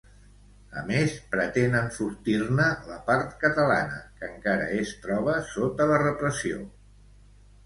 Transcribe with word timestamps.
A 0.79 0.81
més, 0.85 1.17
pretén 1.33 1.77
enfortir-ne 1.79 2.65
la 2.93 2.97
part 3.11 3.35
catalana, 3.45 4.01
que 4.17 4.31
encara 4.37 4.67
es 4.79 4.95
troba 5.05 5.37
sota 5.53 5.89
la 5.95 6.01
repressió. 6.07 6.65